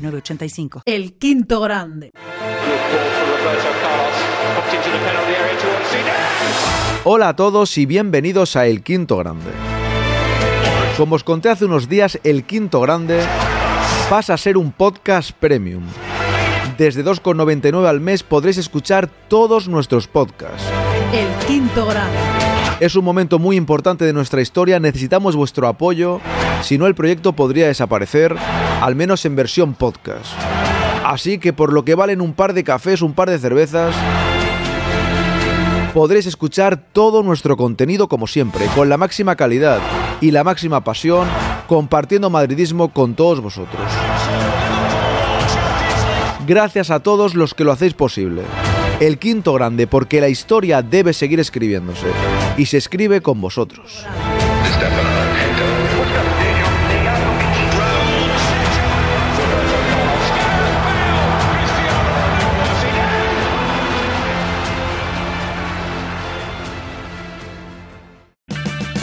[0.00, 0.82] 906985.
[0.84, 2.10] El quinto grande.
[7.04, 9.50] Hola a todos y bienvenidos a El Quinto Grande.
[10.96, 13.20] Como os conté hace unos días, El Quinto Grande
[14.10, 15.84] pasa a ser un podcast premium.
[16.76, 20.64] Desde 2,99 al mes podréis escuchar todos nuestros podcasts.
[21.12, 22.16] El quinto grande.
[22.78, 26.20] Es un momento muy importante de nuestra historia, necesitamos vuestro apoyo,
[26.62, 28.36] si no el proyecto podría desaparecer,
[28.80, 30.32] al menos en versión podcast.
[31.04, 33.94] Así que por lo que valen un par de cafés, un par de cervezas,
[35.92, 39.80] podréis escuchar todo nuestro contenido como siempre, con la máxima calidad
[40.20, 41.26] y la máxima pasión,
[41.66, 43.82] compartiendo madridismo con todos vosotros.
[46.46, 48.42] Gracias a todos los que lo hacéis posible.
[49.00, 52.08] El quinto grande, porque la historia debe seguir escribiéndose,
[52.58, 54.04] y se escribe con vosotros.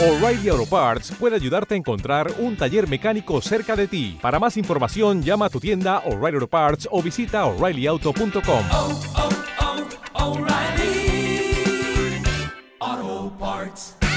[0.00, 4.16] O'Reilly Auto Parts puede ayudarte a encontrar un taller mecánico cerca de ti.
[4.22, 9.37] Para más información, llama a tu tienda O'Reilly Auto Parts o visita oreillyauto.com.
[10.28, 12.20] O'Reilly
[12.82, 14.07] Auto Parts.